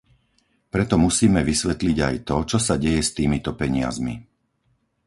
Preto 0.73 0.95
musíme 1.05 1.41
vysvetliť 1.51 1.97
aj 2.07 2.15
to, 2.29 2.37
čo 2.51 2.57
sa 2.67 2.75
deje 2.83 3.01
s 3.05 3.13
týmito 3.17 3.51
peniazmi. 3.61 4.13